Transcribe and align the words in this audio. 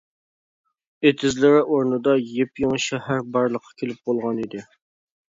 ئېتىزلىرى 1.09 1.59
ئورنىدا 1.73 2.15
يېپيېڭى 2.29 2.79
شەھەر 2.85 3.21
بارلىققا 3.35 3.75
كېلىپ 3.83 4.01
بولغانىدى. 4.11 4.63